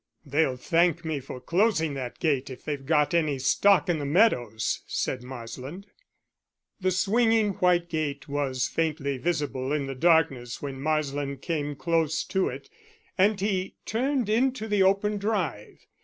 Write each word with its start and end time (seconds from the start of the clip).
"They'll 0.25 0.57
thank 0.57 1.05
me 1.05 1.19
for 1.19 1.39
closing 1.39 1.93
that 1.93 2.17
gate 2.19 2.49
if 2.49 2.65
they've 2.65 2.83
got 2.87 3.13
any 3.13 3.37
stock 3.37 3.87
in 3.87 3.99
the 3.99 4.03
meadows," 4.07 4.81
said 4.87 5.21
Marsland. 5.21 5.85
The 6.79 6.89
swinging 6.89 7.51
white 7.57 7.87
gate 7.87 8.27
was 8.27 8.67
faintly 8.67 9.19
visible 9.19 9.71
in 9.71 9.85
the 9.85 9.93
darkness 9.93 10.59
when 10.59 10.81
Marsland 10.81 11.43
came 11.43 11.75
close 11.75 12.23
to 12.23 12.49
it, 12.49 12.67
and 13.15 13.39
he 13.39 13.75
turned 13.85 14.27
into 14.27 14.67
the 14.67 14.81
open 14.81 15.19
drive. 15.19 15.85